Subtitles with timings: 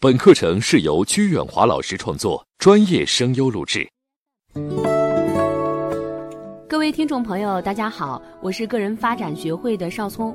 [0.00, 3.84] 本课程是由鞠远华老师创作，专业声优录制。
[6.68, 10.32] 各位听众朋友，大家好，我是个人发展学会的邵聪。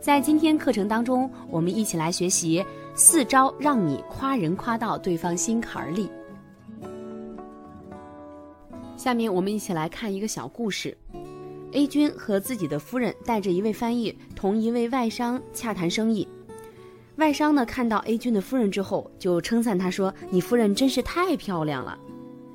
[0.00, 2.64] 在今天课程当中，我们一起来学习
[2.94, 6.08] 四招让你夸人夸到对方心坎儿里。
[8.96, 10.96] 下面我们一起来看一个小故事
[11.72, 16.26] ：A 君和自己的夫人带着一位翻译，同一位外商洽谈生意。
[17.16, 21.98] 外商呢看到 A 君的夫人之后，就称赞他说：“你夫人真是太漂亮了。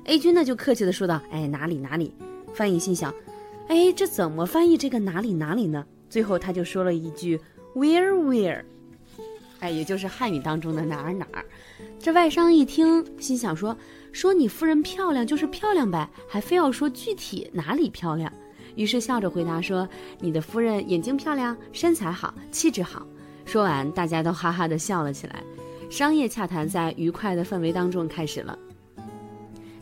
[0.04, 2.12] ”A 君呢就客气的说道：“哎，哪里哪里。”
[2.54, 3.14] 翻译心想
[3.68, 7.38] ：“哎，这怎么翻译这个哪里哪里呢？”最后他就说了一句
[7.74, 8.64] “Where where”，
[9.60, 11.44] 哎，也就是汉语当中的哪儿哪儿。
[12.00, 13.76] 这外商一听，心想说
[14.10, 18.32] ：“说你夫人漂亮就是漂亮呗，还非要说具体哪里漂亮。”
[18.74, 19.88] 于是笑着回答说
[20.18, 23.06] ：“你的夫人眼睛漂亮，身材好，气质好。”
[23.48, 25.42] 说完，大家都哈哈的笑了起来。
[25.88, 28.58] 商业洽谈在愉快的氛围当中开始了。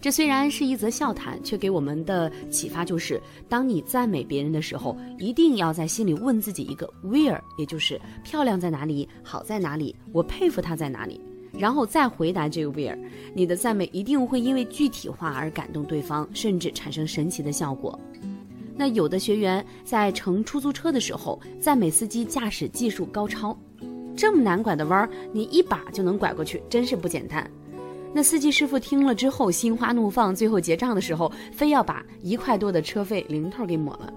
[0.00, 11.20] 这虽然是一则笑谈，却给我们的启发就是：当你赞美别人的时候，一定要在心里问自己一个 “where”，也就是漂亮在哪里，好在哪里，我佩服她在哪里，
[11.52, 12.96] 然后再回答这个 “where”。
[13.34, 17.98] 你的赞美一定会因为具体化而感动对方，甚至产生神奇的效果。
[18.76, 23.56] 那有的学员在乘出租车的时候，赞美司机驾驶技术高超，
[24.14, 27.50] 这么难拐的弯儿，你一把就能拐过去，真是不简单。
[28.12, 34.12] 那司机师傅听了之后心花怒放，最后结账的时候，非要把一块多的车费零头给抹了。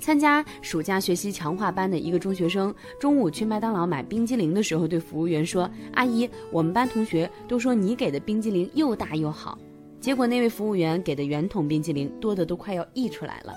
[0.00, 9.56] 参加暑假学习强化班的一个中学生，中午去麦当劳买冰激凌的时候，对服务员说：“阿姨，我们班同学都说你给的冰激凌又大又好。”
[10.00, 13.52] 结果那位服务员给的圆筒冰激凌多的都快要溢出来了。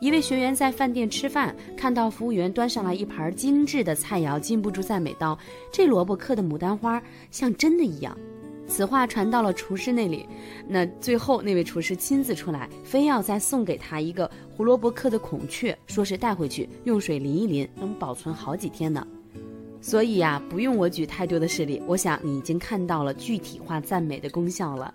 [0.00, 5.38] 一位学员在饭店吃饭，看到服务员端上来一盘精致的菜肴，禁不住赞美道
[5.70, 8.16] ：“这萝卜刻的牡丹花像真的一样。”
[8.66, 10.26] 此话传到了厨师那里，
[10.66, 19.06] 那最后那位厨师亲自出来，非要再送给他一个胡萝卜刻的孔雀，说是带回去用水淋一淋，能保存好几天呢。
[19.82, 24.94] 所以呀，不用我举太多的事例，我想你已经看到了具体化赞美的功效了。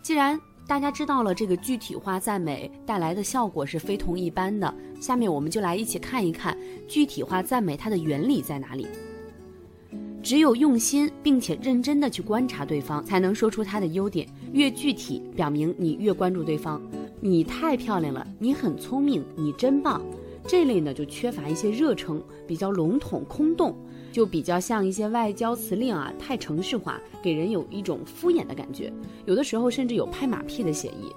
[0.00, 6.56] 既然大家知道了这个具体化赞美带来的效果是非同一般的，下面我们就来一起看一看
[6.88, 8.86] 具体化赞美它的原理在哪里。
[10.22, 14.26] 只有用心并且认真的去观察对方，才能说出他的优点。
[14.54, 16.80] 越具体，表明你越关注对方。
[17.20, 20.00] 你太漂亮了，你很聪明，你真棒。
[20.46, 23.76] 这类呢就缺乏一些热诚，比较笼统空洞。
[24.14, 28.92] 就比较像一些外交辞令啊，太程式化，给人有一种敷衍的感觉，
[29.26, 31.10] 有的时候甚至有拍马屁的嫌疑，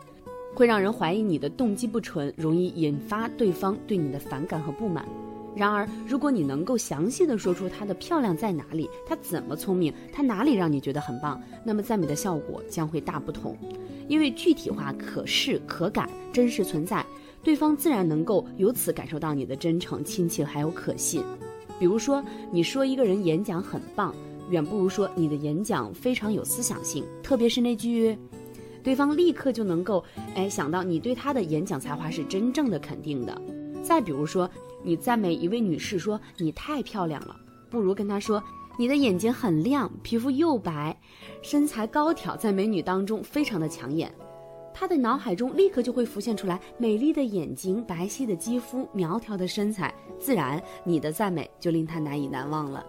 [0.55, 5.07] 会让人怀疑你的动机不纯，容易引发对方对你的反感和不满。
[5.55, 13.55] 然而，如果你能够详细的说出她的漂亮在哪里，她怎么聪明，她哪里让你觉得很棒，那么赞美的效果将会大不同，
[14.07, 17.05] 因为具体化、可视、可感、真实存在，
[17.43, 21.23] 对方自然能够由此感受到你的真诚、亲切还有可信。
[21.79, 24.13] 比如说，你说一个人演讲很棒，
[24.49, 27.05] 远不如说你的演讲非常有思想性。
[27.21, 28.17] 特别是那句，
[28.83, 30.03] 对方立刻就能够
[30.35, 33.41] 哎想到你对他的演讲才华是真正的肯定的。
[33.83, 34.49] 再比如说，
[34.83, 37.35] 你赞美一位女士说你太漂亮了，
[37.69, 38.43] 不如跟她说
[38.77, 40.97] 你的眼睛很亮，皮肤又白，
[41.41, 44.13] 身材高挑，在美女当中非常的抢眼。
[44.79, 52.85] 他的脑海中立刻就会浮现出来美丽的眼睛、白皙的肌肤、苗条的身材，自然你的赞美就令他难以难忘了。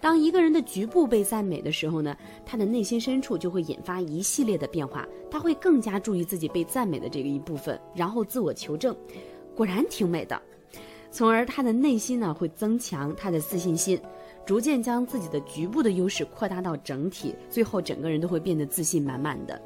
[0.00, 2.16] 当一个人的局部被赞美的时候呢，
[2.46, 8.96] 他的内心深处就会引发一系列的变化，他会更加注意自己被赞美的这个一部分，然后自我求证，
[9.56, 10.40] 果然挺美的，
[11.10, 14.00] 从而他的内心呢会增强他的自信心，
[14.46, 19.60] 逐渐将自己的局部的优势扩大到整体，最后整个人都会变得自信满满的。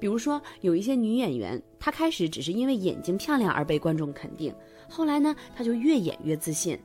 [0.00, 4.52] 比如说，有一些女演员，她开始只是因为眼睛漂亮而被观众肯定，
[4.88, 6.78] 后来呢，她就越演越自信，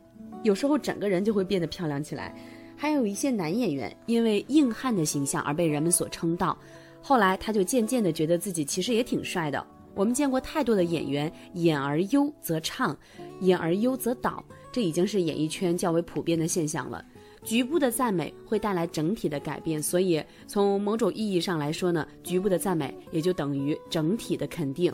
[0.44, 2.36] 有时候整个人就会变得漂亮起来。
[2.78, 6.58] 还有一些男演员，因为硬汉的形象而被人们所称道，
[7.02, 9.66] 后来他就渐渐的觉得自己其实也挺帅的。
[9.94, 12.96] 我们见过太多的演员，演而优则唱，
[13.40, 17.02] 演而优则导，这已经是演艺圈较为普遍的现象了。
[17.46, 24.94] 局部的赞美会带来整体的改变，所以从某种意义上来说呢，局部的赞美也就等于整体的肯定。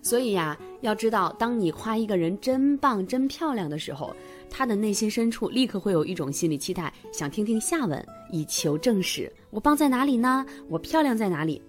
[0.00, 4.12] 所以呀，要知道，当你夸一个人真棒、真漂亮的时候，
[4.50, 9.32] 他的内心深处立刻会有一种心理期待，想听听下文，以求证实。
[9.50, 10.44] 我棒在哪里呢？
[10.68, 11.62] 我漂亮在哪里？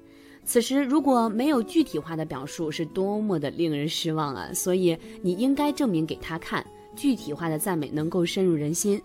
[0.46, 4.52] 此时如果没有具体化的表述，是多么的令人失望啊！
[4.52, 6.66] 所以你应该证明给他看。
[6.96, 9.02] 具体化的赞美能够深入人心，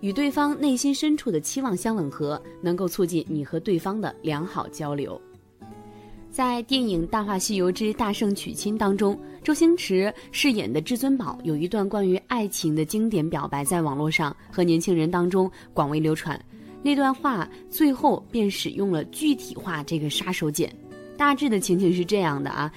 [0.00, 5.20] 与对方内心深处的期望相吻合，能够促进你和对方的良好交流。
[6.30, 16.40] 在电影《大话西游之大圣娶亲》当中，周星驰饰演的至尊宝有一段关于爱情的经典表白，在网络上和年轻人当中广为流传。
[16.82, 20.70] 那段话最后便使用了具体化这个杀手锏。
[21.16, 22.72] 大致的情景是这样的啊，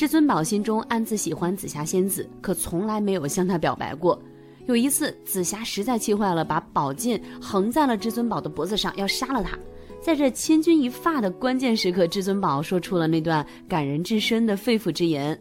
[0.00, 4.18] 至尊宝心中暗自喜欢紫霞仙子，可从来没有向她表白过。
[4.64, 9.58] 有一次，紫霞实在气坏了，把宝剑横在了至尊宝的脖子上，要杀了他。
[10.00, 15.38] 在这千钧一发的关键时刻，至尊宝说出了那段感人至深的肺腑之言。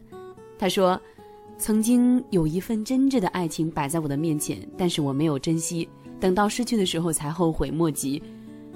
[0.57, 0.99] 他说
[1.57, 5.87] ：“曾经有一份真挚的爱情摆在我的面前，但是我没有珍惜，
[6.19, 8.21] 等到失去的时候才后悔莫及。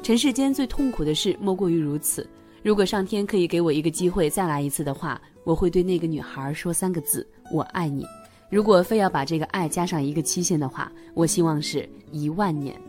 [0.01, 2.25] 尘世间最痛苦的事莫过于如此。
[2.63, 8.05] 如果上天可以给我一个机会再来一次的话，我会对那个女孩说三个字：我爱你。
[8.49, 12.79] 如果非要把这个爱加上一个期限的话，我希望是一万年。”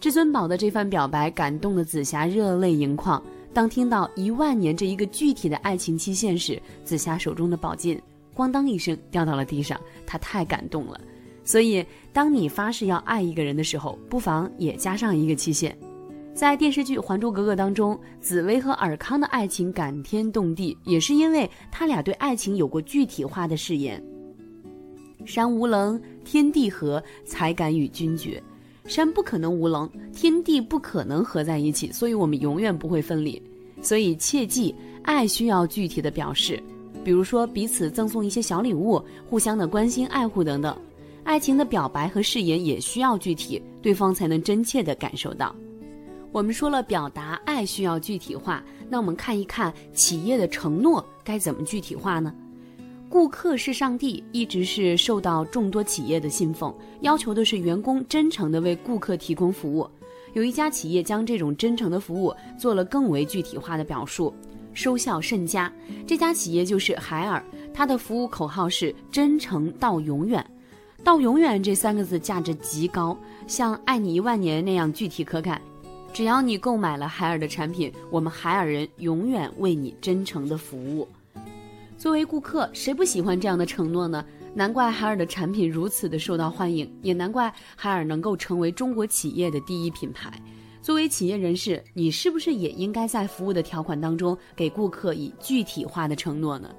[0.00, 3.22] 至尊宝的这番表白感动了紫霞，热泪盈眶。
[3.54, 8.00] 当听到一万年这一个具体的爱情期限时，紫霞手中的宝剑
[8.34, 11.00] 咣当一声掉到了地上，她太感动了。
[11.44, 15.76] 所以，当你发誓要爱一个人的时候，不妨也加上一个期限。
[16.34, 24.02] 在电视剧《还珠格格》当中，紫薇和尔康的爱情感天动地，也是因为他俩对爱情有过具体化的誓言
[25.24, 28.42] ：“山无棱，天地合，才敢与君绝。”
[28.84, 33.40] 山不可能无棱，天地不可能合在一起，所以我们永远不会分离。
[33.80, 36.60] 所以切记，爱需要具体的表示，
[37.04, 39.00] 比如说彼此赠送一些小礼物，
[39.30, 40.76] 互相的关心爱护等等。
[41.22, 45.54] 爱情的表白和誓言也需要具体，对方才能真切的感受到。
[46.34, 48.60] 我们说了，表达爱需要具体化，
[48.90, 52.34] 那我们看一看企业的承诺该怎么具体化呢？
[53.08, 59.88] 顾客是上帝，一直是受到众多企业的信奉，要求的是员工真诚地为顾客提供服务。
[60.32, 64.34] 有一家企业将这种真诚的服务做了更为具体化的表述，
[64.72, 65.72] 收效甚佳。
[66.04, 67.40] 这家企业就是海尔，
[67.72, 70.44] 它的服务口号是“真诚到永远”。
[71.04, 73.16] 到永远这三个字价值极高，
[73.46, 75.62] 像“爱你一万年”那样具体可感。
[76.14, 81.08] 只要你购买了海尔的产品，我们海尔人永远为你真诚的服务。
[81.98, 84.24] 作为顾客，谁不喜欢这样的承诺呢？
[84.54, 90.32] 难怪海尔的产品如此的受到欢迎，也难怪海尔能够成为中国企业的第一品牌。
[90.80, 96.72] 作为企业人士，你是不是也应该在服务的条款当中给顾客以具体化的承诺呢？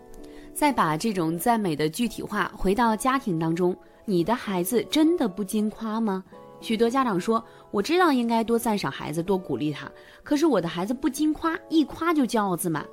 [0.54, 6.24] 再把这种赞美的具体化回到家庭当中，你的孩子真的不经夸吗？
[6.66, 9.88] 许多家长说：“我知道应该多赞赏孩子，多鼓励他，
[10.24, 12.84] 可是我的孩子不经夸，一夸就骄傲自满。”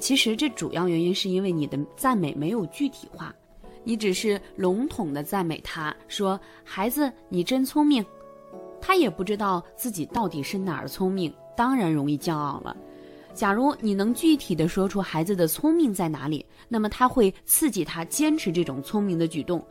[0.00, 3.34] 其实这主要原因是因为你的赞美没有具体化，
[3.84, 8.02] 你只是笼统的赞美他，说孩子你真聪明，
[8.80, 12.74] 他也不知道自己到底是哪儿聪明，当然容易骄傲了。
[13.34, 19.62] 假如你能具体的说出孩子的聪明在哪里，那么他会刺激他坚持这种聪明的举动。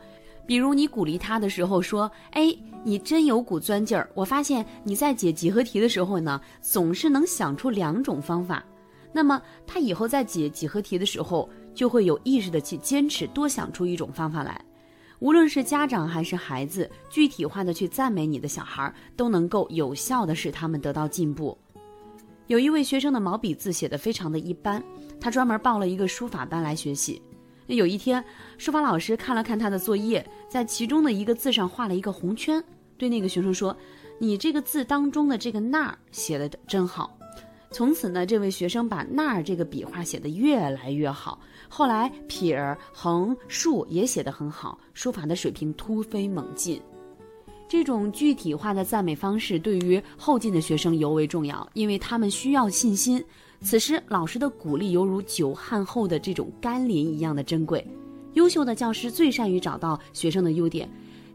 [0.48, 8.64] 比如你鼓励他的时候说：“哎，你真有股钻劲儿，我发现你在解几何题的时候呢，总是能想出两种方法。”
[9.12, 14.58] 那么他以后在解几何题的时候，就会有意识的去坚持多想出一种方法来。
[15.18, 21.58] 无论是家长还是孩子，具体化的去赞美你的小孩，都能够有效的使他们得到进步。
[22.46, 24.82] 有一位学生的毛笔字写的非常的一般，
[25.20, 27.20] 他专门报了一个书法班来学习。
[27.76, 28.24] 有一天，
[28.56, 32.62] 书法老师看了看他的作业，在其中的一个字上画了一个红圈，
[32.96, 33.76] 对那个学生说
[34.18, 37.14] ：“你这个字当中的这个那儿写的真好。”
[37.70, 46.80] 从此呢，这位学生把那儿这个笔画写得越来越好，后来撇儿、横、竖也写得很好，书法的水平突飞猛进。
[47.68, 53.22] 这种具体化的赞美方式对于后进的学生尤为重要，因为他们需要信心。
[53.60, 57.84] 此时老师的鼓励犹如久旱后的这种甘霖一样的珍贵。
[58.34, 60.88] 优秀的教师最善于找到学生的优点，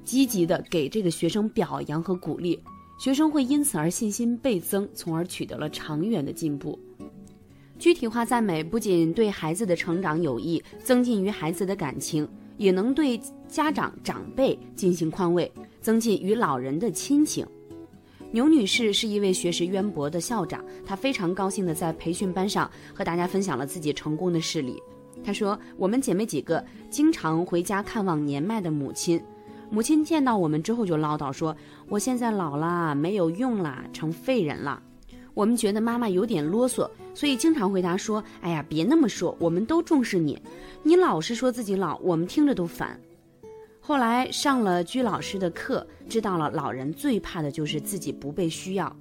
[0.05, 2.59] 积极的给这个学生表扬和鼓励。
[2.97, 6.79] 学生会因此而信心倍增，从而取得了长远的进步。
[7.77, 12.25] 具体化赞美不仅对孩子的成长有益，增进与孩子的感情，
[12.55, 15.51] 也能对家长长辈进行宽慰，
[15.81, 17.45] 增进与老人的亲情。
[18.33, 24.81] 牛女士是一位学识渊博的校长，她非常高兴地在培训班上和大家分享了自己成功的事例。
[25.23, 29.23] 她说：“我们姐妹几个经常回家看望年迈的母亲。”
[29.69, 31.55] 母亲见到我们之后就唠叨说
[31.87, 34.81] ：“我现在老了，没有用了，成废人了。”
[35.35, 40.41] 我们觉得妈妈有点啰嗦，所以经常回答说：“哎呀，别那么说，我们都重视你。
[40.81, 42.99] 你老是说自己老，我们听着都烦。”
[43.85, 48.95] 后来上了鞠老师的课，知道了老人最怕的就是自己不被需要，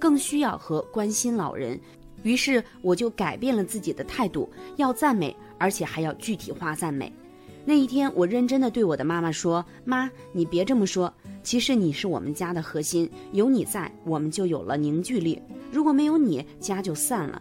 [0.00, 1.80] 更需要和关心老人。
[2.24, 7.12] 于是我就改变了自己的态度，要赞美，而且还要具体化赞美。
[7.64, 11.12] 那一天，我认真的对我的妈妈说：“妈，你别这么说。
[11.44, 15.40] 其实你是我们家的核心，有你在，我们就有了凝聚力。
[15.70, 17.40] 如果没有你，家就散了。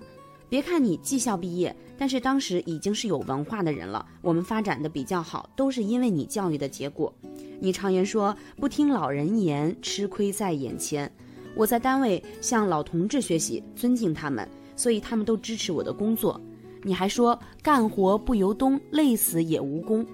[0.55, 4.05] 别看你技校毕业，但是当时已经是有文化的人了。
[4.21, 7.13] 我们发展的比较好，都是因为你教育的结果。
[7.59, 11.12] 你常言说，不听老人言，吃亏在眼前。
[11.57, 14.47] 我在单位向老同志学习，尊敬他们，
[14.77, 16.39] 所以他们都支持我的工作。”
[16.83, 20.07] 你还说干活不由东，累死也无功。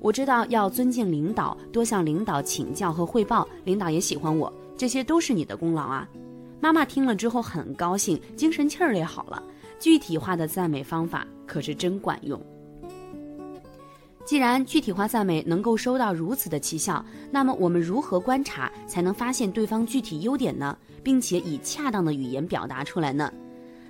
[0.00, 6.08] 我知道要尊敬领导，多向领导请教和汇报，领导也喜欢我，这些都是你的功劳啊！
[6.62, 9.42] 妈妈听了之后很高兴，精神气儿也好了。
[9.82, 12.40] 具体化的赞美方法可是真管用。
[14.24, 20.78] 既然具体化赞美能够收到如此的奇效，那么我们如何观察才能发现对方具体优点呢？
[21.02, 23.32] 并且以恰当的语言表达出来呢？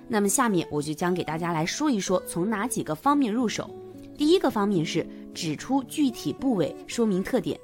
[0.07, 3.69] 那么下面我就将给大家来说一说，从哪几个方面入手。
[4.17, 7.59] 第一个方面是指出具体部位，说明特点，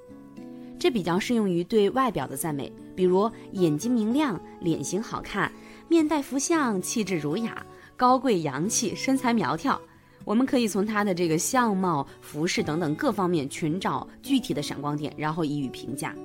[0.77, 5.51] 这比较适用于对外表的赞美，比如眼睛明亮、脸型好看、
[5.87, 7.65] 面带福相、气质儒雅、
[7.99, 9.77] 高贵洋气、身材苗条。
[10.23, 16.15] 我们可以从他的这个相貌、服饰等等各方面寻找具体的闪光点，然后予以评价。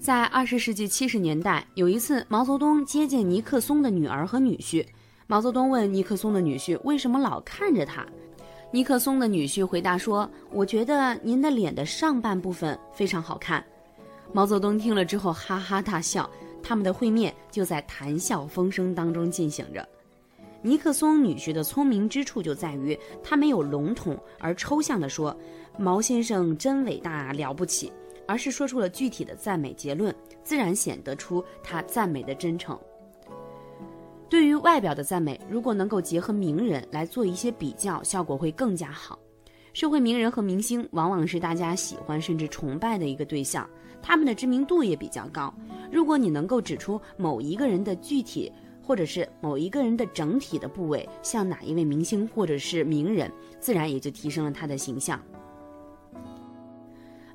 [0.00, 4.84] 在二十世纪七十年代，有一次，毛泽东接见尼克松的女儿和女婿。
[5.28, 8.04] 毛泽东问尼克松的女婿：“为什么老看着他？”
[8.72, 13.64] 尼克松的女婿回答说：“我觉得您的脸的上半部分非常好看。”
[14.32, 16.28] 毛泽东听了之后哈哈大笑。
[16.62, 19.86] 他们的会面就在谈笑风生当中进行着。
[20.60, 25.36] 尼克松女婿的聪明之处就在于，他没有笼统而抽象地说
[25.78, 27.92] ：“毛先生真伟大了不起。”
[28.26, 32.78] 而是说出了具体的赞美结论，自然显得出他赞美的真诚。
[34.28, 39.18] 对于外表的赞美，如果能够结合名人来做一些比较，效果会更加好。
[39.78, 43.64] 社会名人和明星往往是大家喜欢甚至崇拜的一个对象，
[44.02, 45.54] 他们的知名度也比较高。
[45.88, 48.50] 如果你能够指出某一个人的具体，
[48.82, 53.30] 或者是某一个人的整体的部位像哪一位明星或者是名人，
[53.60, 55.22] 自然也就提升了他的形象。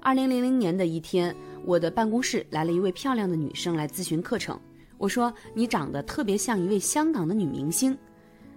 [0.01, 1.33] 二零零零年的一天，
[1.63, 4.59] 我的办公室来了一位漂亮的女生来咨询课程。
[4.97, 7.97] 我说：“你长得特别像一位香港的女明星。”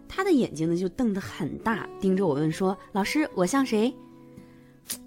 [0.09, 3.95] 他的眼睛呢就瞪得很大，盯着我问说：“老师，我像谁？”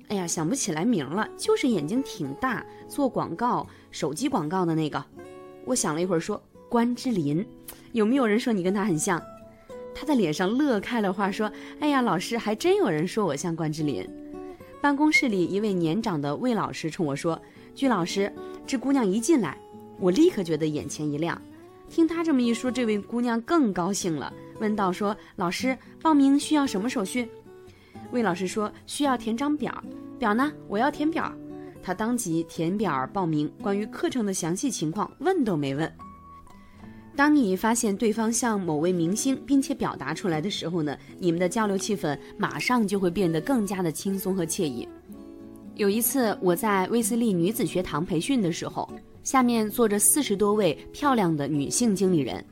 [0.09, 5.03] 哎呀，想不起来名了，就是眼睛挺大，做广告、手机广告的那个。
[5.65, 7.45] 我想了一会儿说：“关之琳。”
[7.93, 9.21] 有没有人说你跟她很像？
[9.95, 11.51] 他的脸上乐开了花，说
[11.81, 14.07] ：“哎呀，老师，还真有人说我像关之琳。”
[14.81, 17.39] 办公室里，一位年长的魏老师冲我说
[17.75, 18.31] ：“鞠老师，
[18.65, 19.57] 这姑娘一进来，
[19.99, 21.39] 我立刻觉得眼前一亮。
[21.89, 27.29] 听他这么一说，这位姑娘更高兴了，问道：说老师，报名需要什么手续？”
[28.11, 29.83] 魏老师说：“需要填张表，
[30.17, 30.51] 表呢？
[30.67, 31.31] 我要填表。”
[31.81, 35.91] 他当即填表报名，关于课程的详细情况问都没问。
[37.15, 44.87] 当你发现对方像某位明星，并且表达出来的时候呢，你们的交流气氛马上就会变得更加的轻松和惬意。
[45.75, 48.89] 有一次我在威斯利女子学堂培训的时候，
[49.23, 52.43] 下面坐着四十多位漂亮的女性经理人。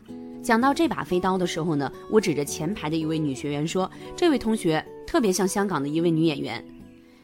[0.48, 6.64] 讲到这把飞刀的时候呢，我指着前排的一位女学员说：“这位同学特别像香港的一位女演员，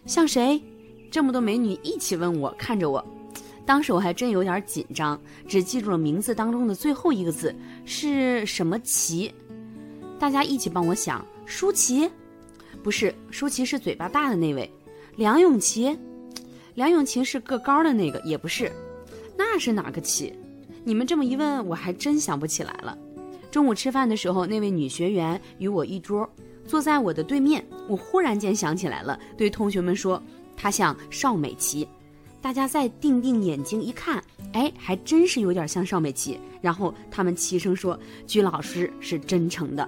[0.05, 0.61] 像谁？”
[1.09, 3.01] 这么多美女一起问我，看着我。
[3.65, 9.33] 当时我还真有点紧张，只记住了名字当中的最后一个字是什么琪。
[10.19, 12.09] 大家一起帮我想，舒淇，
[12.83, 14.69] 不是舒淇是嘴巴大的那位，
[15.15, 15.97] 梁咏琪，
[16.75, 18.69] 梁咏琪是个高的那个，也不是，
[19.37, 20.33] 那是哪个琪？
[20.83, 22.97] 你们这么一问，我还真想不起来了。
[23.53, 26.27] 中午吃饭的时候，那位女学员与我一桌，
[26.65, 30.19] 坐在我的对面，我忽然间想起来了，对同学们说，
[30.57, 31.87] 她像邵美琪。
[32.41, 36.39] 大家再定定眼睛一看，哎，还真是有点像邵美琪。
[36.61, 39.87] 然后他们齐声说：“鞠老师是真诚的。”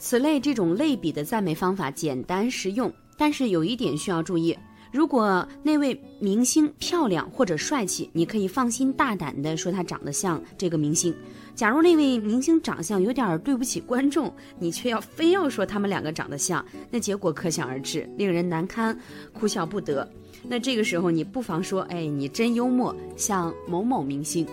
[0.00, 4.56] 此类这种类比的赞美方法简单实用，但是有一点需要注意：
[4.92, 11.12] 如果那位明星漂亮或者帅气，你可以放心大胆地说他长得像这个明星；
[11.54, 18.98] 假如那位明星长相有点对不起观众，你却要非要说他们两个长得像，那结果可想而知，令人难堪，
[19.32, 20.08] 哭笑不得。
[20.48, 24.46] 那这个时候，你不妨说：“哎，你真幽默，像某某明星。”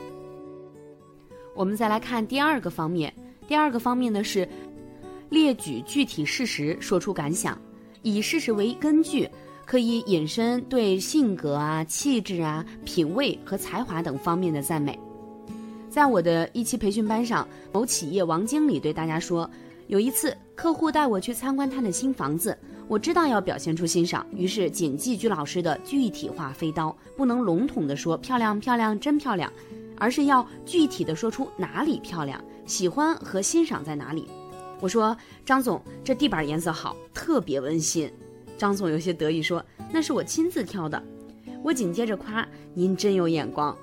[1.56, 3.14] 我们再来看第二个方面，
[3.48, 4.48] 第二个方面呢是
[5.30, 7.56] 列举具体事实，说出感想，
[8.02, 9.30] 以事实为根据，
[9.66, 14.98] 可以引申对性格啊、气质啊、品味和才华等方面的赞美。
[15.90, 19.50] 在我的一期培训班上，某企业王经理对大家说，
[19.88, 29.52] 有一次客户带我去参观他的新房子，我知道要表现出欣赏，于是谨记居老师的具体化飞刀，不能笼统的说漂亮漂亮真漂亮，
[29.98, 34.28] 而是要具体的说出哪里漂亮，喜欢和欣赏在哪里。
[34.80, 35.16] 我说
[35.46, 38.12] 张总，这地板颜色好，特别温馨。
[38.64, 41.04] 张总有些得意说：“那是我亲自挑的。”
[41.62, 43.78] 我紧接着夸：“您真有眼光。”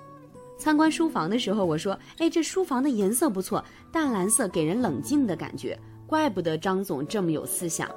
[0.56, 7.90] 参观书房的时候，我说：“哎，这书房的颜色不错，淡蓝色给人冷静的感觉，怪不得张总这么有思想。”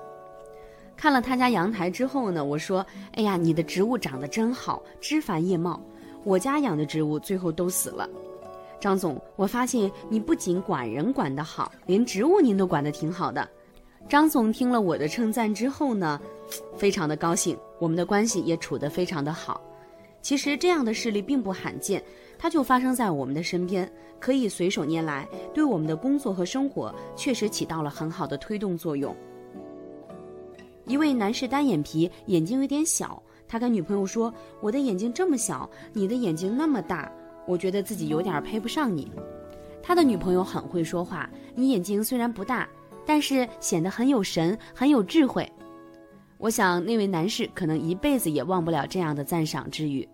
[0.98, 2.86] 看了他家阳台之后呢，我说
[3.16, 5.82] ：“哎呀，你的植物长得真好，枝繁叶茂。
[6.26, 8.10] 我家养的植物最后都死了。”
[8.82, 13.50] 张总，我发现你不仅管人管得好，连植物您都管得挺好的。
[14.08, 16.20] 张总听了我的称赞之后呢，
[16.78, 19.62] 非常的高兴，我们的关系也处得非常的好。
[20.22, 22.02] 其实这样的事例并不罕见，
[22.38, 29.16] 它就发生在我们的身边，可以随手拈来，对我们的工作和生活确实起到了很好的推动作用。
[30.86, 37.12] 一位男士单眼皮，眼睛有点小，他跟女朋友说：“我的眼睛这么小，你的眼睛那么大。”
[37.46, 39.12] 我觉得自己有点配不上你，
[39.82, 41.30] 他的女朋友很会说话。
[41.54, 42.70] 你眼睛虽然不大，
[43.06, 45.50] 但是显得很有神，很有智慧。
[46.38, 50.08] 我想那位男士可能一辈子也忘不了这样的赞赏之语。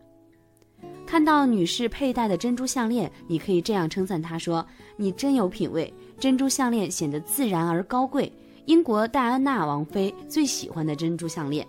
[1.05, 4.65] 看到女士佩戴的珍珠项链，你可以这样称赞她说
[4.95, 8.31] ：“你真有品味，珍珠项链显得自然而高贵。”
[8.65, 11.67] 英国戴安娜王妃最喜欢的珍珠项链。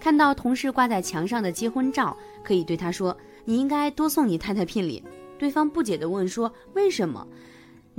[0.00, 3.16] 看到同事挂在墙上的结婚照，可以对他说。
[3.44, 5.02] 你应该多送你太太聘礼。
[5.38, 7.26] 对方不解地问说：“为什么？”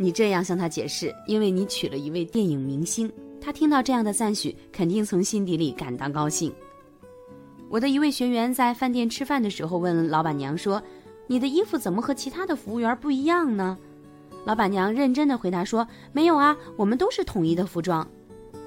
[0.02, 6.52] 你这样向他解释：“因为你娶了一位电影明星。”他听到这样的赞许，肯定从心底里感到高兴。
[7.70, 10.82] 我的一位学员在饭店吃饭的时候问老板娘说
[11.28, 13.78] ：“你的衣服怎么和其他的服务员不一样呢？”
[14.44, 18.06] 老板娘认真的回答说：“没有啊，我们都是统一的服装。”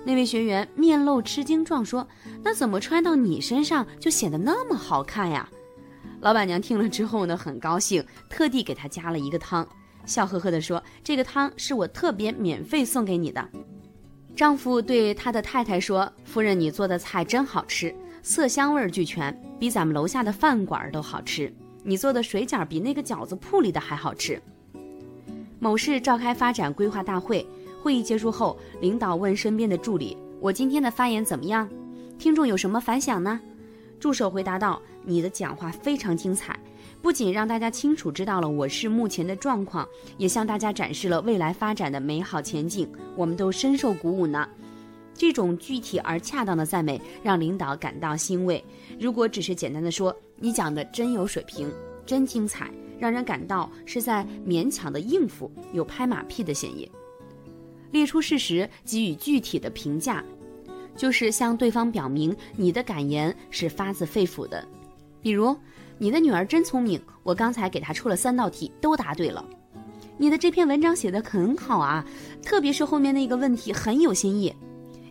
[0.06, 2.06] 那位学员面露吃惊状说
[2.44, 5.48] ：“那怎么穿到你身上就显得那么好看呀？”
[6.20, 9.66] 老板娘听了之后呢，很高兴，特地给他加了一个汤，
[10.06, 13.48] 笑呵呵地说：“这个汤是我特别免费送给你的。”
[14.36, 21.52] 丈夫对他的太太说：“夫人，你做的菜真好吃，色香味俱全，比咱们楼下的饭馆都好吃。
[21.82, 24.40] 你做的水饺比那个饺子铺里的还好吃。”
[25.60, 27.46] 某市召开发展规划大会，
[27.82, 31.68] 会议结束后，领导问身边的助理：“我今天的发言怎么样？
[32.18, 33.40] 听众有什么反响呢？”
[34.04, 36.54] 助手回答道：“你的讲话非常精彩，
[37.00, 39.88] 不仅让大家清楚知道了我市目前的状况，
[40.18, 42.86] 也向大家展示了未来发展的美好前景，
[43.16, 44.46] 我们都深受鼓舞呢。”
[45.16, 48.62] 这种具体而恰当的赞美让领导感到欣慰。
[49.00, 51.72] 如果只是简单的说“你讲的真有水平，
[52.04, 56.86] 真精彩”，让人感到是在勉强的应付，有拍马屁的嫌疑。
[57.90, 60.22] 列出事实，给予具体的评价。
[60.96, 64.66] 就是向对方表明你的感言是发自肺腑的，
[65.20, 65.56] 比如
[65.98, 69.44] 你的女儿真聪明，我刚才给她出了三道题都答对了。
[70.16, 72.04] 你的这篇文章写的很好啊，
[72.42, 74.54] 特别是后面那个问题很有新意。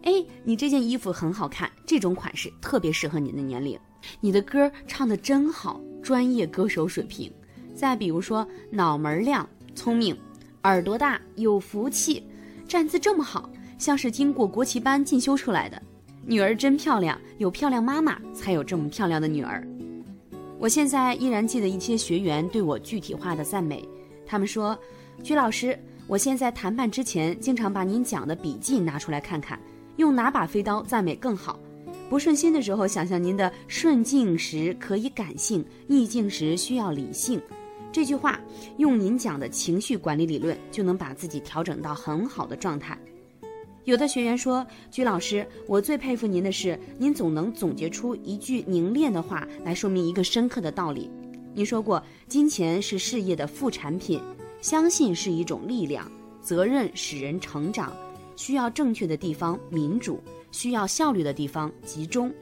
[0.04, 3.78] 哎，你这件衣服很好看，这种款式特别适合你的年龄。
[4.20, 7.32] 你的歌唱的真好，专业歌手水平。
[7.76, 10.18] 再比如说脑门亮，聪明，
[10.64, 12.24] 耳朵大，有福气，
[12.68, 13.50] 站姿这么好。
[13.84, 15.82] 像是经过国旗班进修出来的，
[16.26, 19.62] 女儿真漂亮，有漂亮妈妈才有这么漂亮的女儿。
[20.58, 23.86] 我现在依然记得一些学员对我具体化的赞美，
[24.26, 24.80] 他们说
[25.22, 29.60] ：“鞠老师，我现在谈判之前经常把您讲的笔记拿出来看看，
[29.98, 31.60] 用哪把飞刀赞美更好？
[32.10, 37.42] 不顺心的时候，想想您的顺境时可以感性，逆境时需要理性。
[37.92, 38.40] 这句话
[38.78, 42.98] 用您讲的情绪管理理论，就能把自己调整到很好的状态。”
[43.86, 51.10] 有的学员说：“鞠老师，我最佩服您的是，您总能总结出一句凝练的话来说明一个深刻的道理。
[51.54, 54.22] 您说过，金钱是事业的副产品，
[54.62, 56.10] 相信是一种力量，
[56.42, 57.94] 责任使人成长，
[58.38, 62.34] 需要正确的地方民主，需要效率的地方集中。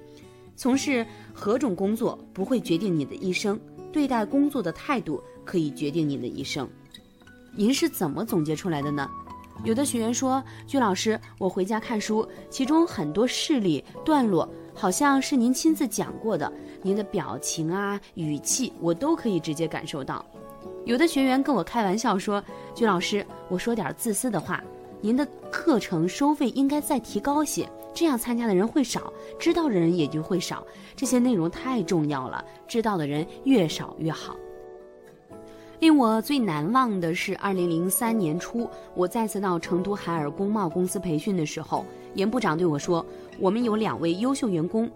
[0.56, 3.60] 从事何种工作不会决定你的一生，
[3.92, 6.70] 对待工作的态度可以决定你的一生。
[7.56, 9.10] 您是怎么总结出来的呢？”
[9.64, 20.26] 有的学员说：“鞠老师，我回家看书，其中很多事例段落好像是您亲自讲过的，您的表情啊、语气，我都可以直接感受到。”
[20.84, 24.64] 有的学员跟我开玩笑说：“鞠老师，我说点自私的话，
[25.00, 30.66] 您的课程收费应该再提高些，这样参加的人会少，知道的人也就会少。
[30.96, 34.36] 这些内容太重要了，知道的人越少越好。
[35.82, 43.04] 令我最难忘的是，二零零三年初，我再次到成都海尔工贸公司培训的时候，严部长对我说
[43.42, 44.88] ：“我们有两位优秀员工，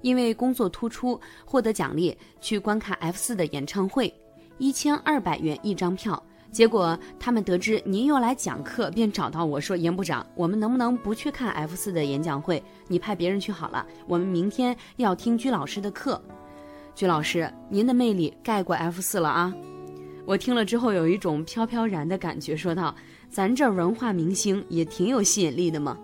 [0.00, 4.12] 因为工作突出获得奖励，去观看 F 四的演唱会，
[4.58, 6.20] 一千二百元一张票。
[6.50, 12.60] 结果他们得知您又来讲课，便找到我说：‘严部长，我们能不能不去看 F 四的演讲会？
[12.88, 16.20] 你派别人去好了，我们明天要听鞠老师的课。’
[16.96, 19.54] 鞠老师，您的魅力盖过 F 四了啊！”
[20.24, 22.94] 我听了之后有一种飘飘然的感觉，说道
[23.28, 25.98] ：“咱这文化明星也挺有吸引力的嘛。”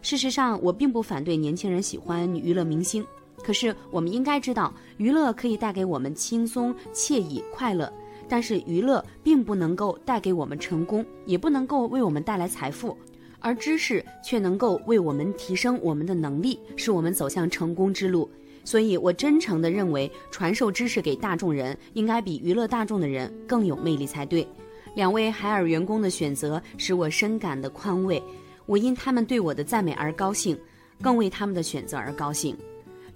[0.00, 3.04] 事实上，我并不反对年轻人喜欢娱乐明星，
[3.42, 7.92] 可是我们应该知道，娱乐可以带给我们轻松、惬意、快乐，
[8.26, 12.96] 但是娱乐并不能够带给我们成功，也不能够为我们带来财富，
[13.38, 18.30] 而知识却能够为我们提升我们的能力，使我们走向成功之路。
[18.68, 24.46] 所以，我真诚地认为，传授知识给大众人，应该比娱乐大众的人更有魅力才对。
[24.94, 28.22] 两位海尔员工的选择使我深感的宽慰，
[28.66, 30.54] 我因他们对我的赞美而高兴，
[31.00, 32.54] 更为他们的选择而高兴。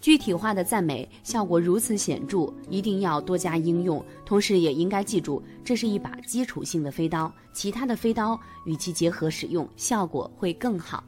[0.00, 4.02] 具体化的赞美效果如此显著，一定要多加应用。
[4.24, 11.04] 同时，也应该记住，这是一把基础性的飞刀，其他的飞刀与其结合使用，效果会更好。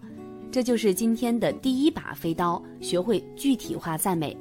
[0.54, 4.36] 这就是今天的第一把飞刀，学会具体化赞美。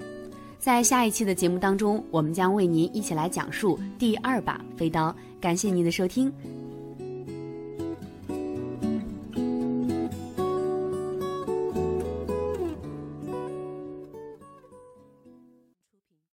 [0.60, 5.12] 在下一期的节目当中，我们将为您一起来讲述第二把飞刀。
[5.42, 6.32] 感谢您的收听，